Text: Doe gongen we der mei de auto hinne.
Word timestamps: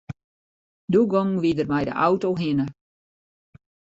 Doe 0.93 1.05
gongen 1.11 1.41
we 1.43 1.51
der 1.57 1.67
mei 1.71 1.85
de 1.87 1.93
auto 2.07 2.29
hinne. 2.41 2.65